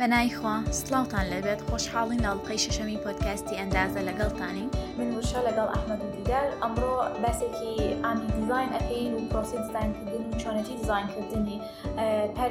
[0.00, 4.66] بەنایخوا سلااوان لەبێت خۆشحاڵین ناڵقەی شەشەمی پۆتکاستی ئەندازە لەگەڵتانی
[4.98, 7.72] من وشە لەگەڵ ئەحمەد و دیدار ئەمڕۆ بەسێکی
[8.04, 11.58] ئامی دیزین ئەپین و پرۆسی دیزینکردن چۆنەتی دیزینکردنی
[12.36, 12.50] پەر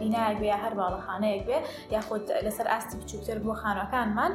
[0.00, 1.58] بینایە بێ هەر باڵەخانەیەک بێ
[1.96, 4.32] یاخود لەسەر ئاستی بچووتر بۆ خانەکانمان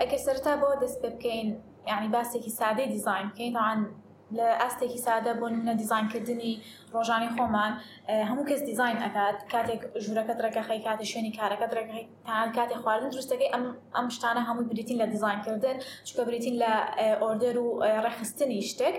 [0.00, 1.48] ئەگە سەرتا بۆ دەست پێ بکەین
[1.90, 3.80] یعنی باسێکی سادەی دیزین بکەین تاوان
[4.38, 6.52] لە ئەستێکی سادە بۆ منە دیزانکردنی
[6.94, 7.72] ڕۆژانی خۆمان
[8.30, 12.06] هەموو کەس دیزین ئەکات کاتێک ژوورەکە ڕێکەخی کاتی شوێنی کارەکە ڕێکەکەی
[12.56, 13.64] کاتی خواردن دروستەکەی ئەم
[13.96, 16.72] ئەم شتانە هەمووی بریتین لە دیزانکردن چکە بریتین لە
[17.22, 17.66] ئۆردر و
[18.04, 18.94] ڕێخستنی شتێک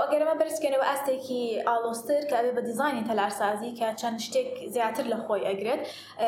[0.00, 5.46] ئەگەرمە بەرزکەنەوە ئەستێکی ئالۆستر کە ئەوێ بە دیزانی تەلارسازی کە چەند شتێک زیاتر لە خۆی
[5.48, 5.80] ئەگرێت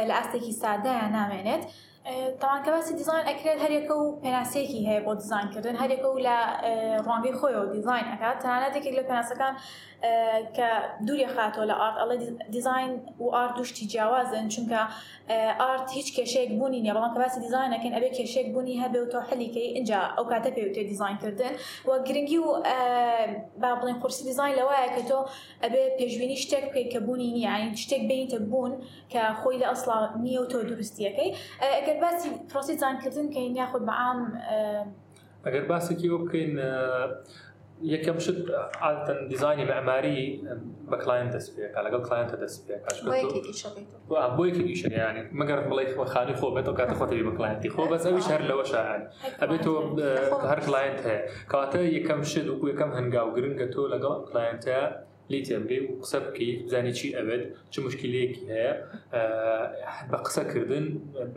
[0.08, 1.64] لە ئەستێکی سادەیان نامێنێت.
[2.40, 6.36] طبعا کە باسی دیزین ئەکرێت هەرێکە و پێناسەیەکی هەیە بۆ دیزین کردن هەرێکە و لە
[7.04, 9.54] ڕوانگەی خۆی و دیزین ئەکات تەنانەتێکێک لە پێناسەکان
[10.56, 10.68] کە
[11.06, 12.16] دووری خاتۆ لە ئارت ئەڵێ
[12.54, 12.90] دیزین
[13.22, 14.80] و ئارت دوشتی جیاوازن چونکە
[15.60, 19.18] ئارت هیچ کێشێک بوونی نیە بەڵام کە باسی دیزینەکەن ئەبێ کێشێک بوونی هەبێ و تۆ
[19.28, 21.52] حەلیکەی اینجا ئەو کاتە پێوتێ دیزینکردن
[21.88, 22.48] و گرنگی و
[23.62, 25.18] با بڵێن قورسی دیزین لەوایە کە تۆ
[25.64, 28.72] ئەبێ پێشبینی شتێک پێی کە بوونی نیە ینی شتێک بینیتە بوون
[29.12, 29.90] کە خۆی لە ئەسڵ
[30.24, 31.30] نییە و تۆ درستیەکەی
[31.78, 34.18] ئەگەر باسی پرۆسی زانکردن کە یاخود بەعام
[35.46, 36.52] ئەگەر باسێکی بکەین
[37.94, 38.36] یەکەم شت
[38.82, 40.20] ئاتەن دیزانی مەماری
[40.90, 42.76] بە کلاین دەست پێ لەگەڵ کلاینتە دەست پێ
[44.36, 48.64] بۆ یکیشیانی مەگەر بڵی خانی خۆ بێتەوە کاتە خۆتەوی بە کلاینتی خۆ بەزەوی شەر لەوە
[48.72, 49.02] شایان
[49.42, 49.72] ئەبێت تۆ
[50.50, 54.78] هەر کلاینت هەیە کاتە یەکەم شت و یەکەم هەنگاو گرنگە تۆ لەگەڵ کلاینتە
[55.32, 57.42] لیتە بگەی و قسە بکەیت بزانێت چی ئەوێت
[57.72, 58.72] چ مشکلەیەکی هەیە
[60.10, 60.86] بە قسەکردن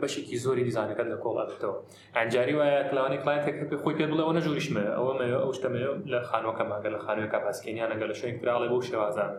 [0.00, 1.76] بەشێکی زۆری دیزانەکەت لە کۆڵ ئەبێتەوە
[2.16, 5.80] ئەنجاری وایە کلانی کلایەتێک خۆی پێ بڵێ ئەوە نەجوریشمە ئەوە ئەو شتەمە
[6.12, 9.30] لە خانۆکە ماگە لە خانوی کاپاسکێنیان لەگە لە شوێن کراڵی بۆ شێوازان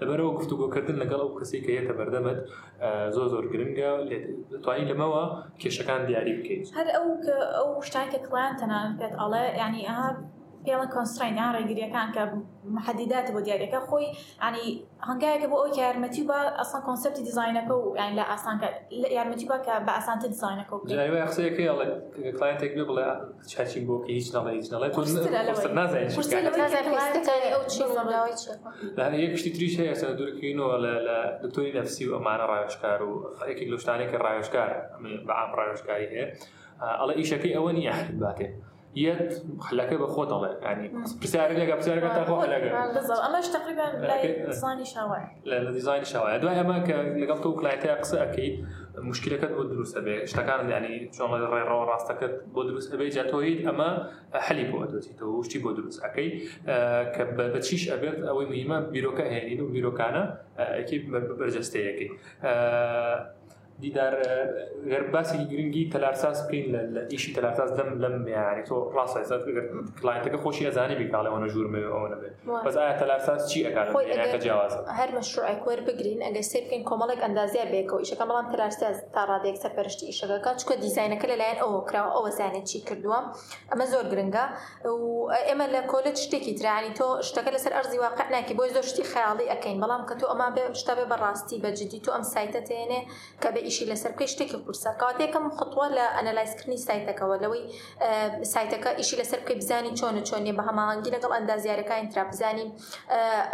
[0.00, 2.38] لەبەرەوە گفتوگۆکردن لەگەڵ ئەو کەسی کە هێتە بەردەمت
[3.16, 3.90] زۆر زۆر گرنگە
[4.64, 5.24] توانی لەمەوە
[5.62, 7.06] کێشەکان دیاری بکەیت هەر ئەو
[7.58, 10.00] ئەو شتاکە کلان تەنان پێت ئەڵێ ینی ئا
[10.66, 12.22] پێڵە کۆنسرینیان ڕێگیریەکان کە
[12.76, 14.06] محەدیدات بۆ دیارەکە خۆی
[14.46, 14.66] ینی
[15.08, 18.68] هەنگایەکە بۆ ئەوی کە یارمەتی بە ئەسان کۆنسپتی دیزینەکە و یان لە ئاسانکە
[19.16, 20.74] یارمەتی بە کە بە ئاسانتە دیزینەکە
[21.30, 21.62] قسەیەکە
[22.38, 23.06] کلاینتێک بێ بڵێ
[23.52, 24.86] چاچی بۆکە هیچ نڵێ هیچ نڵێ
[29.24, 30.76] یە پشتی تریش هەیە سە دوورکردنەوە
[31.06, 33.12] لە دکتۆری نفسی و ئەمانە ڕایشکار و
[33.52, 34.70] ێکی لەشتانێکی ڕایشکار
[35.26, 36.26] بە ئام ڕایشکاری هەیە
[37.00, 38.48] ئەڵە ئیشەکەی ئەوە نیە حباتێ.
[38.96, 40.88] يت خلاك بخو طلع يعني
[41.22, 46.36] بسعر لقى بسعر يعني تخو لقى بالضبط اما ايش تقريبا ديزاين شوارع لا ديزاين شوارع
[46.36, 46.72] دواء اما
[47.18, 48.66] لقبتو كلايتا قص اكيد
[48.98, 54.10] مشكله كانت بدروس ابي ايش كان يعني شلون ري رو راستك بدروس ابي جاتوهيد اما
[54.34, 60.38] حلي بو ادوتي تو وشتي بدروس اكي آه، كبتشيش ابيت او مهمه بيروكا هينيد وبيروكانا
[60.58, 62.10] آه، اكيد برجستي اكي
[62.44, 63.30] آه،
[63.80, 64.14] دیدار
[64.90, 69.20] گەر باسی گرنگی تەلارساس بکەین لە ئیشی تەلارساس دەم لەم یاری تۆ ڕاستە
[70.00, 72.34] کلاینتەکە خۆشی ئەزانانی بکڵێەوەە ژورمە ئەوە بێت
[72.66, 77.98] بەس ئایا تەلارساس چی ئەکارەکە جیاواز هەر مەشروعکوەر بگرین ئەگەر سێ بکەین کۆمەڵێک ئەندازیە بێکەوە
[78.02, 82.78] ئیشەکە بەڵام تەلارساس تا ڕادێک سەرپەرشتی ئیشەکە چکە دیزینەکە لەلایەن ئەوە کراوە ئەوە زانێت چی
[82.88, 83.18] کردووە
[83.72, 84.44] ئەمە زۆر گرنگە
[84.96, 85.06] و
[85.48, 89.46] ئێمە لە کۆلت شتێکی درانی تۆ شتەکە لەسەر ئەرزی واقع ناکی بۆی زۆر شتی خیاڵی
[89.52, 93.00] ئەەکەین بەڵام کە تۆ ئەمان بێ شتا بێ بەڕاستی بەجددی تۆ ئەم سایتە تێنێ
[93.42, 97.62] کە بە ئیشی لەسەرکەی شتێکی قورسە کاتێکم خطووە لە ئەنەلایسکردنی سایتەکەەوە لەوەی
[98.54, 102.70] سایتەکە ئیشی لەسەر بکەی بزانی چۆنە چۆنێ بە هەماهنگگی لەگەڵ ئەندازیارەکانی تررا بزانین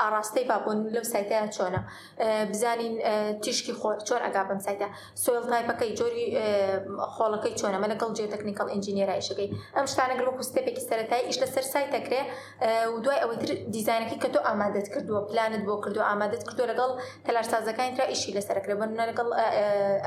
[0.01, 1.81] ئاراستەی بابوون لەو سایتەیە چۆنە
[2.53, 2.93] بزانین
[3.43, 4.87] تیشکی خۆ چۆن ئەگا بم سایتە
[5.25, 6.27] سۆل تایپەکەی جۆری
[7.15, 12.23] خۆڵەکەی چۆنە مە لەگەڵ جێ تەکنیکل ئنجینێرایشەکەی ئەم شتانەگەڵ کوستێپێکی سەتای ئیش لەسەر سایتەکرێ
[12.95, 16.91] و دوای ئەوەیتر دیزانەکەی کە تۆ ئامادەت کردووە پلانت بۆ کردو ئامادەت کردو لەگەڵ
[17.27, 19.29] تەلارسازەکانی تررا ئیشی لەسەرکرێ بن لەگەڵ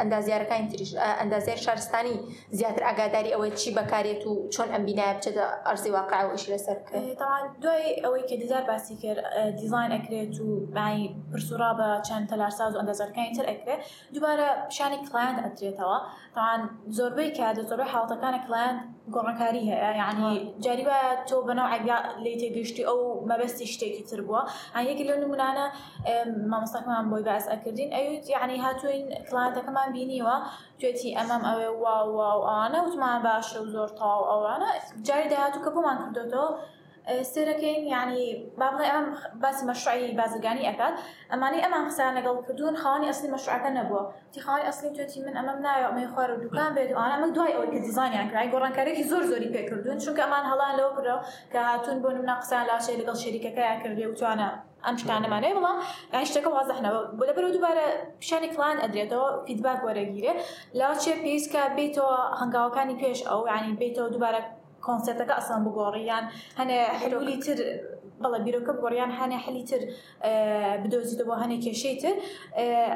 [0.02, 2.16] ئەندازیارەکانی تریش ئەندازیار شارستانی
[2.58, 6.78] زیاتر ئاگاداری ئەوەی چی بەکارێت و چۆن ئەم بینایە بچێتە ئەرزی واقع ئەوش لەسەر
[7.64, 9.20] دوای ئەوەی کە دیزار باسی کرد
[9.59, 13.81] دیزین ئەکرێت و بای پرسوورا بە چەند تەلارساز و ئەندازارەکانی تر ئەکرێت
[14.16, 15.98] دووبارە پیشانی کلایند ئەترێتەوە
[16.36, 16.62] تاوان
[16.98, 18.80] زۆربەی کات زۆربەی حڵاتەکانە کلایند
[19.16, 20.30] گۆڕەکاری هەیە یعنی
[20.66, 20.98] جاریبە
[21.30, 23.00] تۆ بەناو عبیا لی تێگەشتی ئەو
[23.30, 24.42] مەبەستی شتێکی تر بووە
[24.75, 25.66] ئەن یەکی لە نمونانە
[26.51, 30.35] مامۆستەکەمان بۆی باس ئەکردین ئەوت یعنی هاتوین کلانتەکەمان خۆمان بینیوە
[30.80, 34.68] گوێتی ئەمەم ئەوێ واوا ئەوانە وتمان باشە و زۆر تاو ئەوانە
[35.07, 36.50] جاری داهاتوو کە بۆمان کردەوە
[37.34, 38.28] سێرەکەین ینی
[38.60, 39.06] با بڵێ ئەم
[39.44, 40.94] باسی مەشعایی بازرگانی ئەکات
[41.32, 44.04] ئەمانی ئەمان قسان لەگەڵ کردوون خاوەنی ئەسلی مەشعەکە نەبووە
[44.34, 47.80] تیخاوەنی ئەسلی توێتی من ئەمەم نایەمەی خوار و دوکان بێت وانە ئەمە دوای ئەوە کە
[47.86, 51.22] دیزانیان کرای گۆڕانکارێکی زۆر زۆری پێکردوون چونکە ئەمان هەڵان لەوە کردەوە
[51.52, 54.50] کە هاتون بۆ نمنا قسان لاشێ لەگەڵ شەریکەکەیان کردێ وتوانە
[54.86, 55.78] ئەم شتانەمانێ بڵام
[56.16, 57.86] یاشتەکە وازەحنەوە بۆ لە بەرەو دووبارە
[58.22, 60.34] پیشانی کلان ئەدرێتەوە فیدباک وەرەگیرێ
[60.80, 64.42] لاچێ پێیسکە بێتەوە هەنگاوەکانی پێش ئەو ینی بێتەوە دووبارە
[64.88, 66.25] کۆنسرتەکە ئەسان بگۆڕیان
[66.59, 67.59] هەنێ حلولی تر
[68.21, 72.15] والله بيروك بگۆڕیان هنا حلي تر آه، بدۆزیتە بۆ هەنێ کێشەی تر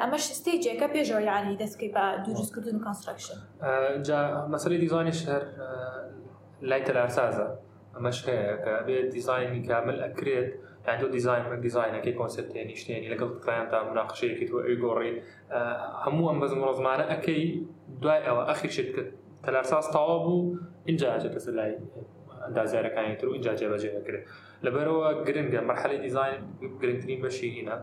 [0.02, 3.38] ئەمەش ستێجێکە پێشۆیانی دەستکەی بە دوروستکردن كونستراكشن
[4.08, 4.20] جا
[4.86, 6.02] دیزانی ديزاين آه،
[6.70, 7.46] لای تەلارسازە
[7.98, 10.50] ئەمەش هەیە کە كابي ديزاين كامل اكريت
[10.88, 14.58] يعني تو ديزاين من ديزاين كي كونسيبت يعني شتي شتيني لقلت كلاينت مناقشه كي تو
[14.68, 15.12] ايغوري
[15.52, 17.42] آه، همو ام بزم رزمانه اكي
[18.02, 19.12] دوای ئەوە ئەخی شت کرد
[19.46, 19.86] تەلارساز
[20.90, 21.74] اینجا ئەجێتە سەر لای
[22.44, 24.26] ئەندازارەکانی تر و اینجا جێبەجێەکرێت
[24.66, 26.42] لەبەرەوە گرنگە مەرحەلی دیزین
[26.82, 27.76] گرنگترین بەشی هینە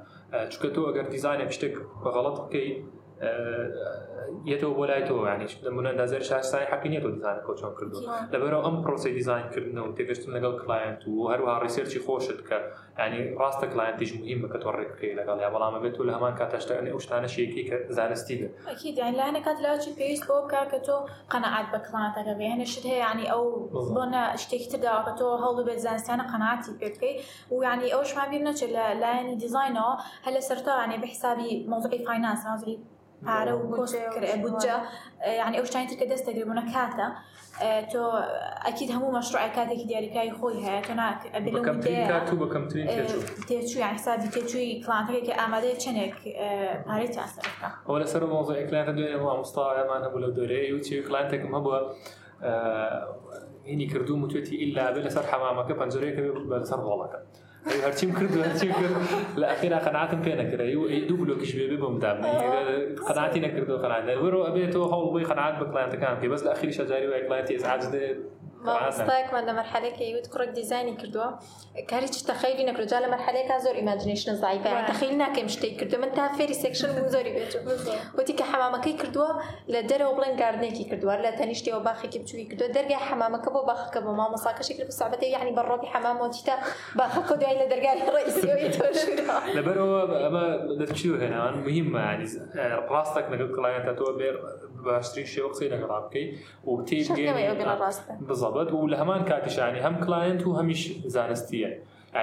[0.52, 2.78] چکە تۆ ئەگەر دیزانێک شتێک بەغڵەت بکەیت
[4.50, 7.98] یەتەوە بۆ لای تۆ ینیش لەمونە دازر شاستانی حقی نیە تۆ دیزانە کۆچۆن کردو
[8.34, 12.58] لەبەرەوە ئەم پرۆسی دیزانکردنەوە تێگەشتن لەگەڵ کلاینت و هەروها ڕیسەرچی خۆشت کە
[13.02, 16.90] ینی ڕاستە کلاینتیش مهمە کە تۆ ڕێکەکەی لەگەڵ یا بەڵامە بێت و لە هەمان کاتەشتەنێ
[16.94, 20.96] ئەوشتانەشیەکی کە زانستی بێت لاەنە کات لاچی پێویست بۆ بکە کە تۆ
[21.32, 23.44] قەنەعات بە کلانتەکە بێ هەنشت هەیە ینی ئەو
[23.94, 27.14] بۆنە شتێکی تردا کە تۆ هەڵ بێت زانستانە قەنعاتی پێکەی
[27.54, 29.92] و ینی ئەوشمان بیر نەچێت لە لایەنی دیزینەوە
[30.26, 32.76] هەل لە سەرتاوانێ بە حسابی مۆزقی فینانس نازری
[33.26, 33.66] پارە و
[34.42, 34.76] بودجە
[35.28, 37.06] یعنی ئەو شتانی ترکە دەست دەگربوونە کاتە
[37.92, 38.02] تۆ
[38.66, 40.82] ئەکیید هەموو مەشروع کاتێکی دیاریکایی يعني
[41.86, 42.82] هەیە تۆ
[43.48, 46.16] تێچوی یانسابی تێچووی کلانتەکێکی ئامادەی چنێک
[46.86, 51.78] پارەی چاسەکە ئەو لەسەر مۆزای کلانتە دوێنێ مامۆستامان هەبوو لە دورەیە و چی کلانتێکم هەبووە
[53.70, 57.20] هینی کردو وتێتی ئللا بێ لەسەر حەمامەکە پەنجەرەیەەکە بلا سر غۆڵەکە.
[57.72, 60.64] أيوة، هرتيم کرد هرتيم هرچیم لا اخيرا قناعتهم پێ نەکرە
[61.08, 65.24] دوو بلۆکیش بێ بم دابن يعني قناعتی نەکرد و قناعت وەرە هو تۆ هەوڵ بۆی
[65.30, 68.14] قناعت بە کلانتەکان پێ بەس لە ئەخیری ازعاج وای
[68.64, 71.28] ماستایک من مرحلة مەرحلەیەکە یوت کوڕێک دیزانی کردووە
[71.90, 76.28] کاری چ تەخیلی نەکرجا لە مەرحلەیەکە زۆر ئیماجنیشنە زایبە تەخیل ناکەم شتەی کردو من تا
[76.38, 77.52] فێری سێکشن بم زۆری بێت
[78.18, 79.30] وتی کە حمامەکەی کردووە
[79.74, 84.10] لە دەرەوە بڵێن گاردنێکی کردووە لە تەنیشتەوە باخێکی بچووی کردو دەرگای حمامەکە بۆ باخ بۆ
[84.20, 86.54] ما مەساکەشی کرد سابەتی یعنی بەڕۆبی حمامەوەتی تا
[87.00, 88.96] باخەکە دوای لە دەرگای ڕئیسیەوەی تۆش
[89.56, 90.44] لەبەرەوە ئەمە
[90.80, 92.28] دەرچی هێنان مهمە ینی
[92.92, 94.36] ڕاستەک نەگەڵ کڵایەتە تۆ بێر
[94.86, 96.30] باشترین شێوە قسەی لەگەڵا بکەیت
[96.66, 96.98] و تێ
[98.28, 100.82] بڵ بەڵبەت و لە هەمان کاتیشانی هەم کلاینت و هەمیش
[101.16, 101.70] زانستیە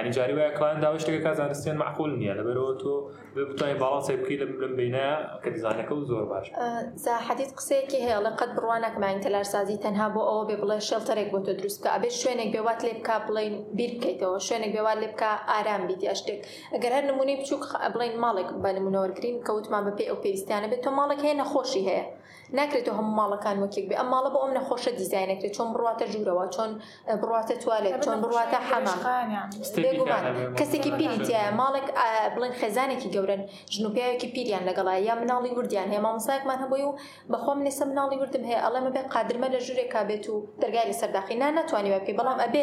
[0.00, 2.90] ینی جاری وایە کلاین داوا شتێکە کا زانستیان معقول نییە لەبەرەوە تۆ
[3.36, 5.08] بتوانین باڵاسی بکەی لە بلم بینە
[5.44, 6.50] کە دیزانەکە و زۆر باش
[7.28, 11.52] حدیت قسەیەکی هەیە لە قەت بڕوانەکمان تەلارسازی تەنها بۆ ئەوە بێ بڵێ شەڵتەرێک بۆ تۆ
[11.58, 15.82] دروست بکە ئەبێ شوێنێک بێوات لێ بک بڵین بیر بکەیتەوە شوێنێک بێوات لێ بکە ئارام
[15.88, 16.40] بیت یا شتێک
[16.74, 17.62] ئەگەر هەر نمونی بچووک
[17.94, 22.04] بڵین ماڵێک بە نمونەوەگرین کەوتمان بە پێ ئەو پێویستیانە بێت تۆ ماڵێک هەیە نەخۆشی هەیە
[22.60, 26.70] ناکرێتەوە هەموو ماڵەکان وەکێک بێ ئەم ماڵە بۆ ئەم نەخۆشە دیزینێکێت چۆن بڕاتە ژوورەوە چۆن
[27.22, 28.98] بڕاتە توالێت چۆن بڕاتە حەمام
[30.58, 31.86] کەسێکی پیریتیە ماڵێک
[32.34, 33.42] بڵێن خێزانێکی گەورن
[33.74, 36.92] ژنوپیاوێکی پیریان لەگەڵای یا مناڵی وردیان هەیە مامۆسایەکمان هەبووی و
[37.32, 41.36] بەخۆم نێسە مناڵی وردم هەیە ئەڵێمە بێ قادرمە لە ژوورێکا بێت و دەرگای لە سەرداخی
[41.42, 42.62] نا ناتوانانی بەپی بەڵام ئەبێ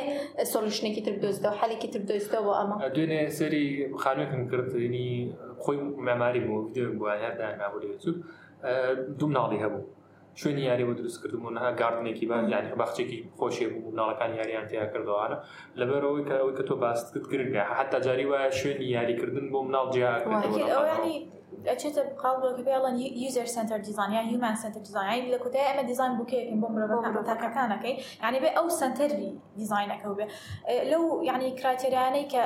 [0.52, 3.64] سۆلوشنێکی تر دۆستەوە حالێکی تر دۆستەوە ئەمە دوێنێ سەری
[4.02, 5.10] خانوێکم کردنی
[5.64, 5.78] خۆی
[6.08, 8.18] مەماری بۆ ویددیو بووە هەردانابوو لێ چوب
[9.20, 9.82] دوم ناڵی هەبوو
[10.40, 15.38] شوێنی یاریەوە دروستکردبوو نها گاردنێکی بان یانی باخچێکی خۆشی بوو ناڵەکان یاریان تیا کردوانە
[15.80, 21.18] لەبەرەوەی کە ئەوەی کە تۆ باستت کردگە حتا جاری وایە شوێنی یاریکردن بۆ مناڵ جیانی
[21.72, 26.68] ئەچێتە بقاڵەکە بڵن یوزەر سنتەر دیزانیان هیومان سنتەر دیزانایی لە کوتای ئەمە دیزان بکەیەکن بۆ
[26.76, 27.94] مرۆڤەکەتاکەکانەکەی
[28.26, 29.28] ینی بێ ئەو سنتەری
[29.60, 30.26] دیزینەکە بێ
[30.92, 32.42] لەو یعنی کراتێریانەی کە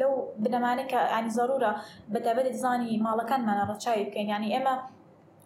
[0.00, 0.12] لەو
[0.42, 1.72] بنەمانەکە ئانی زارورە
[2.14, 4.74] بەدەبێت دیزانی ماڵەکانمانە ڕەچاوی بکەین ینی ئێمە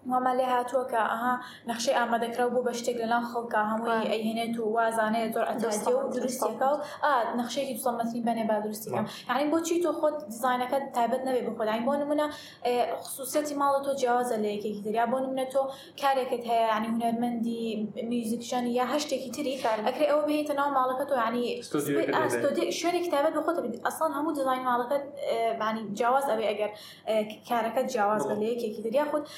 [0.09, 3.91] مملی ها تو که آها نخشی آمده کردو بو بشه تقلان خال که هم وی
[3.91, 4.55] ایهنه بله.
[4.55, 6.15] تو و بله، درستی کال بله.
[6.15, 6.63] یعنی یعنی
[7.03, 10.67] آه نخشی که دوستم مثلی بنه بعد درستی کام یعنی با چی تو خود دزاین
[10.67, 12.31] کد تعبت نبی بخواد یعنی با نمونه
[13.01, 15.59] خصوصیتی مال تو جاز لیکی کدی یا با نمونه تو
[16.03, 20.73] کاری که ته یعنی هنرمندی میزیکشان یا هشتی کی تری کرد اگر او بهیت نام
[20.75, 21.59] مالکه تو یعنی
[22.25, 25.03] استودیو شرک تعبت و خود اصلا همون دزاین مالکت
[25.61, 26.71] یعنی جاز ابی اگر
[27.49, 29.29] کارکت کد جاز لیکه خود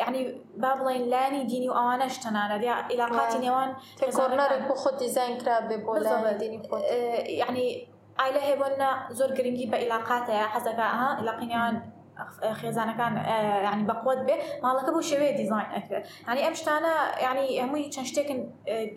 [0.00, 3.40] يعني بابلين لاني ديني وأوانا اشتنا دي علاقاتي آه.
[3.40, 6.80] نيوان تكورنر بخود ديزاين كراب ببولا ديني خود
[7.26, 7.88] يعني
[8.18, 11.82] عائلة هبونا زور جرينجي بعلاقاتها آه، حزكاها آه، علاقينيوان
[12.60, 13.12] خێزانەکان
[13.72, 16.94] ینی بەقوت بێ ماڵەکە بۆ شێوەیە دیزین ئەکرێت ینی ئەم شتانە
[17.26, 18.40] ینی هەمووی يعني شتێکن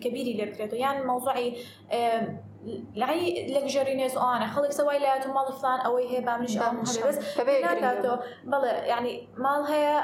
[0.02, 1.48] کەبیری لێ بکرێت و یان مەوزوعی
[3.00, 3.20] لای
[3.54, 6.98] لەگژەری نێز ئەوانە خەڵک سەوای لایات و ماڵی فلان ئەوەی هەیە با منش
[8.48, 9.96] بلا يعني مال هەیە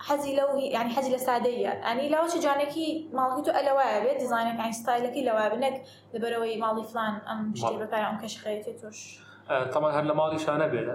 [0.00, 4.72] حزي لو يعني حزي لسادية يعني لو لەوە جانێکی ماڵی تو ئەلەوایە بێت دیزانێک ئەین
[4.80, 5.74] ستایلەکی لەوابە نەک
[6.14, 7.40] لەبەرەوەی ماڵی فلان ئەم
[7.80, 8.98] بەکار ئەم کەشخەیەتی توش.
[9.74, 10.94] طبعا هلا ماضي شانه بيلا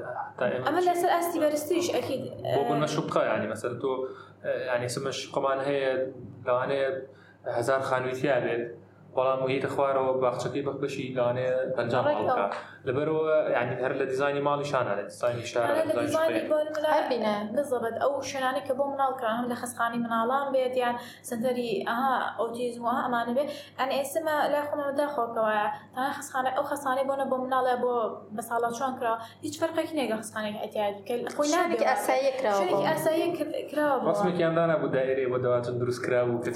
[0.68, 4.08] اما لا سر استي برستيش اكيد وقلنا شقه يعني مثلا تو
[4.44, 5.96] يعني سمش قمان هي
[6.46, 7.02] لو انا
[7.48, 8.76] هزار خانويتي بيت
[9.18, 11.92] بەڵام وهیتە خوارەوە باخچەکەی بەخبشی لانێ پنج
[12.88, 13.24] لەبەرەوە
[13.62, 15.66] ینی هەر لە دیزانی ماڵی شانە لە دیزانی شار
[17.10, 20.96] بینە بزبێت ئەو شوێنانی کە بۆ مناڵکان لە خستخانی مناڵان بێت یان
[21.30, 27.26] سنتەری ئەها ئۆتیزموە ئەمانە بێت ئەن ئێسمە لای خۆمەدا خۆکەوەە تا خستخانە ئەو خستانی بۆنە
[27.32, 27.94] بۆ مناڵە بۆ
[28.36, 29.14] بە ساڵات چۆن کرا
[29.46, 33.28] هیچ فەرقێک نێگە خستانێک ئەتیادیکەخۆیانێک ئاسایی کراوە ئاسایی
[33.72, 36.50] کراوە بەسمێکیاندانا بۆ دایرێ بۆ دەواتن دروست کرا و کە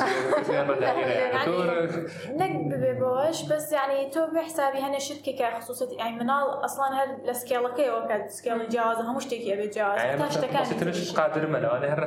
[2.52, 7.08] هەندێک ببێ بەوەش بەس یعنی تۆ بە حسابی هەنە شتکێکە خصوصەت ئای مناڵ ئەسڵان هەر
[7.28, 12.02] لە سکێڵەکەیەوە کە سکێڵی جیاز هەموو شتێکی ئەبێ جیازش قادرمەەوە لە هەر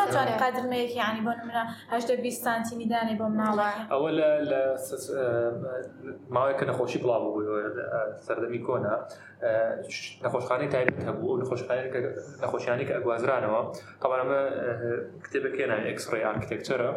[0.00, 4.28] ناتوانێت قادرمەیەکی ینی بۆ منەهدە بی سانتی میدانی بۆ مناڵە ئەوە لە
[6.34, 7.42] ماوەیە کە نەخۆشی بڵاو بوو
[8.26, 8.94] سەردەمی کۆنا.
[9.42, 11.40] نەخۆشخانەی تایبێت هەبوو و
[12.42, 13.60] نەخۆشیانی کە ئەگوازرانەوە
[14.02, 14.40] تاوانمە
[15.24, 16.90] کتێبەکەێنە ئەکسڕی ئارکتێکچرە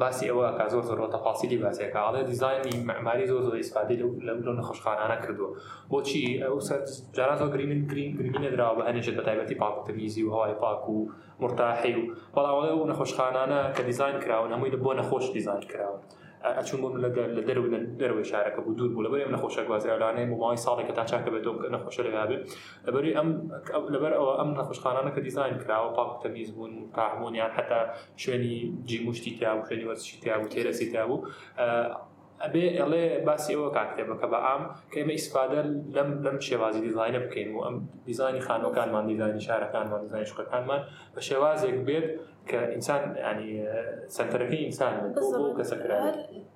[0.00, 5.16] باسی ئەوە کا زۆر زۆر تەپاسیلی باسیەکە ئاڵێ دیزانی معماری زۆر زۆر ئیسپادی لەم نەخۆشخانانە
[5.24, 5.50] کردووە
[5.90, 6.80] بۆچی ئەو سەر
[7.16, 10.98] جاران زۆر گرین گرین گرینە درراوە بە هەنێشت بە تایبەتی پاکتەمیزی و هەوای پاک و
[11.42, 12.02] مرتاحی و
[12.34, 16.00] بەڵاوڵێ و نەخۆشخانانە کە دیزان کراون هەمووی بۆ نەخۆش دیزان کراون.
[16.46, 17.08] ئەچون بۆ لە
[17.48, 17.62] دەرو
[18.00, 22.02] دەروی شارەکە بوو دوور بوو لەبەر ئەم نەخۆشە گوازیرانەیە ماوەی ساڵێکە تا چاکە بێت نەخۆشە
[22.08, 22.38] لەگابێ
[22.86, 23.28] لەبەری ئەم
[23.94, 27.80] لەبەر ئەوە ئەم نەخۆشخانانە کە دیزین کراوە پاک تەمیز بوون تاهمونیان هەتا
[28.22, 28.54] شوێنی
[28.88, 31.24] جیموشتی تیا و شوێنی وەرزشی تیا و تێرەسی تیا بوو
[32.44, 35.60] ئەبێ ئەڵێ باسی ئەوە کاکتێبەکە بە ئام کەمە ئیسپادە
[35.96, 37.76] لەم لەم شێوازی دیزانە بکەین و ئەم
[38.08, 40.80] دیزانی خانەکانمان دیزانی شارەکانمان دیزانی شقەکانمان
[41.14, 42.08] بە شێوازێک بێت
[42.48, 43.68] كانسان يعني
[44.08, 45.60] سنترفي انسان بالضبط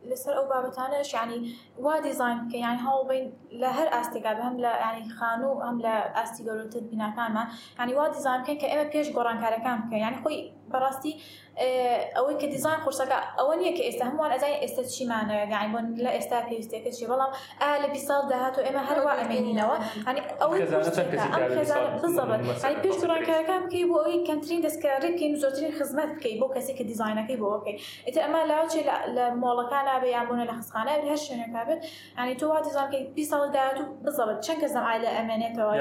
[0.05, 5.53] لسر او بابتانش يعني وا ديزاين يعني هو بين لهر استيقا بهم لا يعني خانو
[5.63, 7.47] هم لا استيقا لو بنا كان
[7.79, 11.21] يعني وا ديزاين كان كاما بيش قران كارا كان يعني خوي براستي
[11.59, 15.95] اه، او اوي ديزاين خرسكا اوليه كاست هم ولا زي است شي معنا يعني بون
[15.95, 17.27] لا است بيست كل شي والله
[17.63, 23.25] ال بيصال دهاتو اما هر وا امين نوا يعني اوي خزانه بالضبط يعني بيش قران
[23.25, 27.39] كارا كان كي بو اوي كان ترين دسكاري كي نزورتين خزمەت بکەیت بۆ کەسێکی دیزینەکەی
[27.43, 28.83] بۆ بکەیت ئیتە ئەمە لاوچێ
[29.17, 31.81] لە مۆڵەکانە بە یابوونە لە خستخانە هەر شوێنەکە بێت
[32.21, 35.73] ینی تۆوا دیزانکەی پێ ساڵی داات و بزەڵت چەند یعنی ئای لە ئەمێنێتەوە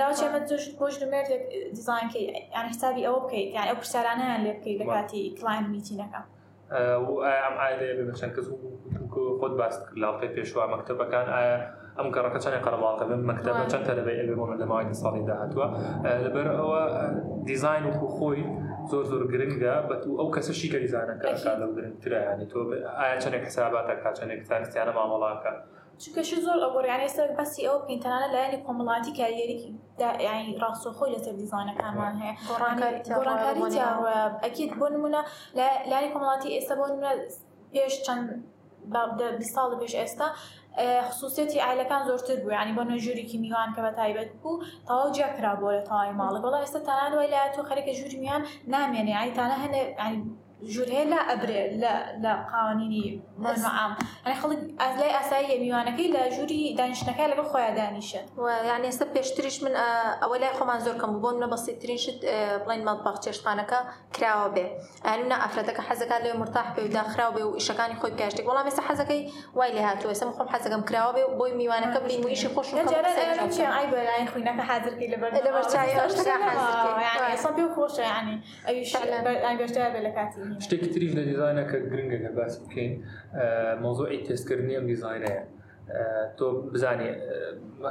[0.00, 1.42] لاوچێ مە زۆش بۆش نمێردێک
[1.76, 2.24] دیزانکەی
[2.56, 7.12] یان حسابی ئەوە بکەیت یان ئەو پرسیارانەیان لێ بکەیت لە کاتی کلاین میتینەکە اه، و
[7.26, 8.46] ئەم ئای لێ بچەند کەس
[9.42, 15.30] خۆت باست لاڵقی پێشوا مەکتتەبەکان ئایا اه، ئەم گەڕەکەچانی قەرماڵەکە صار مەکتتەبە چەند
[16.26, 16.70] لبر هو
[17.50, 17.94] ديزاين من
[18.90, 22.76] زور زور جرينجا بس او كسر شيء كديزاين خۆی زۆر جرينج ترى يعني تو ئەو
[22.76, 25.62] کەسەشی کە دیزانەکە لەو ملاك شو كشو زور حساباتەکە يعني تانستیانە بس
[26.02, 29.70] چونکەشی زۆر ئەوەڕ یانی سەر بەسی ئەو پێینتەنانە لایەنی کۆمەڵاتی کاریێرێکی
[30.28, 35.20] یانی ڕاستۆخۆی لەسەر دیزانەکانمان هەیە گۆڕانکاری ئەکیت بۆ نمونە
[35.90, 36.86] لانی کۆمەڵاتی ئێستا بۆ
[37.74, 38.20] بيش كان
[38.94, 39.18] بعد
[39.54, 40.26] ساڵ بيش استا
[41.08, 45.68] خصوصەتی ئایلەکان زۆرتر بوو ینی بۆ نوێژووریکی میوان کە بە تایبەت بوو تەواو جیاکرا بۆ
[45.76, 48.42] لە تەواوی ماڵە بەڵام ئێستا تاان وای لای تۆ خەرەکە ژووری میان
[48.74, 49.82] نامێنێ ئایتانە هەنێ
[50.62, 51.62] جوره لا ئەبرێ
[52.24, 53.92] لە قاوانینی مەعام
[54.26, 59.74] ئەنی خڵک ئازلای ئاسایی میوانەکەی لە ژووری دانیشتەکە لەگە بخويا دانیشە ويعني ئێستا پێشتریش من
[60.20, 63.78] ئەوە اه، لای خۆمان زۆرکەم بوون لە بەسیترینشت اه، بڵین مەڵباق چێشتانەکە
[64.16, 64.66] کراوە بێ
[65.08, 69.22] ئەلونا ئەفرەتەکە حەزەکان لێ مرتاح پێ حزك بێ و ئیشەکانی خۆی پێشتێک وەڵام ێستا حەزەکەی
[69.56, 72.68] وای لێ هاتووە ئێستا خۆم حەزەکەم کراوە بێ بۆی أنا بین و ئیشی خۆش
[73.76, 75.92] ئای بەلاین خوینەکە حاضرکی لەبەر لەبەر چای
[77.34, 78.36] ئەستا پێ خۆشە ینی
[78.66, 78.84] ئەوی
[79.58, 82.92] بەشتە بە لە کاتی شتێکی تریش لە دیزانە کە گرنگگە لە باس بکەین
[83.84, 85.38] مۆزۆی تێستکردنی ئەم دیزانەیە
[86.38, 87.10] تۆ بزانێ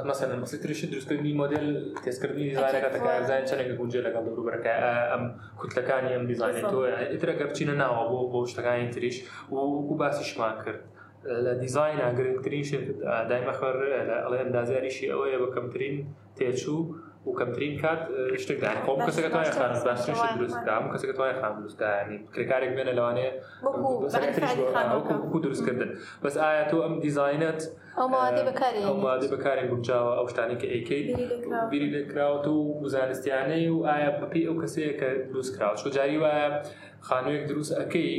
[0.09, 1.65] مەسەن مەسی تریشی دروستکردنی مۆدل
[2.03, 4.74] تێستکردنی دیزانەکەتەکەزان چەنێک گونجێ لەگەڵ دەوروبەکە
[5.12, 5.24] ئەم
[5.59, 6.79] کوتلەکانی ئەم دیزانێت تۆ
[7.13, 9.17] ئیترەکە بچینە ناوە بۆ بۆ شتەکانی تریش
[9.55, 10.81] وکو باسیشمان کرد.
[11.45, 12.85] لە دیزین ئاگرنگترین شت
[13.29, 15.95] دایمەخەر لە ئەڵێ ئەندازاریشی ئەوەیە بەکەمترین
[16.38, 16.79] تێچوو
[17.27, 18.01] و کەمترین کات
[18.41, 22.94] شتێکدان خۆم کەسەکە توانای خان باشترین شت دروستدا هەموو کەسەکە توانای خان دروستدانی کرێکارێک بێنە
[22.98, 23.32] لەوانەیە
[25.24, 25.91] وەکو دروستکردن
[26.24, 27.62] بەس ئایا تۆ ئەم دیزینەت
[28.89, 31.08] ئەومادی بەکارێک گوچاوە ئەو شتانی کە ئەیکەیت
[31.72, 36.50] بیری لێکراوە و وزانستیانەی و ئایا بەپی ئەو کەسەیە کە دروستکراوە شۆ جاری وایە
[37.08, 38.12] خانوویەک دروست ئەەکەی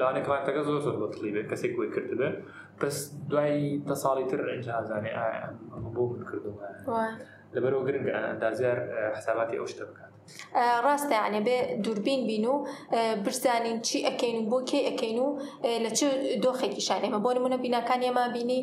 [0.00, 2.30] لاانێکمانتەکە زۆر زۆر بەتلی بێت کەسێک کوێ کردبێ
[2.80, 2.96] بەس
[3.30, 5.44] دوای دە ساڵی تر ڕێنجازانێ ئایا
[5.94, 6.54] بۆ من کردوە.
[7.56, 8.78] لەبەرەوە گرنگە ئەندازیار
[9.16, 10.11] حساباتی ئەو شتە بکات
[10.86, 12.54] ڕاستە یانێ بێ دووربین بین و
[13.24, 15.26] برزانین چی ئەکەین و بۆ کێ ئەەکەین و
[15.84, 16.00] لە چ
[16.44, 18.60] دۆخێکی شانێمە بۆ نمونە بینکانی ئێمە بینی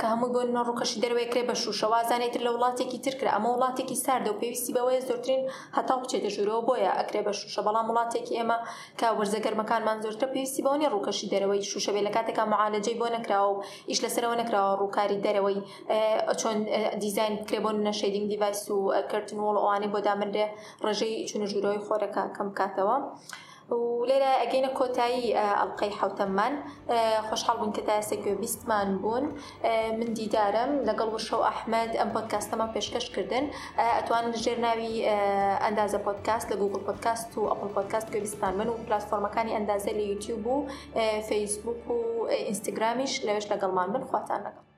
[0.00, 4.72] کە هەموو بۆ ڕووکەشی دەروێکرێ بە شوشەوازانێتتر لە وڵاتێکی ترکرا ئەمە وڵاتێکی ساردە و پێویستی
[4.76, 5.42] بەوەی زۆرترین
[5.76, 8.56] هەتا بچێتە ژوورەوە بۆیە ئەکرێ بە شوشە بەڵام وڵاتێکی ئێمە
[9.00, 13.98] کا وەرزەگەرمەکانمان زۆرتە پێویستی بۆنی ڕووکەشی دەرەوەی شوشەبێ لە کاتێکا معالەجەی بۆ نەکراوە و ئیش
[14.04, 15.56] لەسەرەوە نەکراوە ڕووکاری دەرەوەی
[16.40, 16.58] چۆن
[17.02, 18.78] دیزین کرێبوون نەشێدینگ دیڤایس و
[19.10, 20.44] کردنوەڵ ئەوانەی بۆ دامرێ
[20.88, 22.96] ڕژەی چونەژورەوەی خۆرەکە کەم کاتەوە.
[23.80, 26.54] و لێرە ئەگەینە کۆتایی ئەڵلقەی حوتەممان
[27.28, 29.24] خۆشحاڵ بوون کە تاسێکێ بیستمان بوون
[29.98, 33.44] من دیدارم لەگەڵ وشە و ئەحمد ئەم پۆتکاستەمە پێشکەشکردن
[33.98, 34.94] ئەتوان ژێر ناوی
[35.64, 40.42] ئەندازە پۆتکاست لە گوگل پۆتکاست و ئەپل پۆتکاست گوێبیستان من و پلتفۆرمەکانی ئەندازە لە یوتیوب
[40.52, 40.56] و
[41.28, 41.98] فەیسبوک و
[42.38, 44.71] ئینستاگرامیش لەوێش لەگەڵمان من خواتان لەگەڵ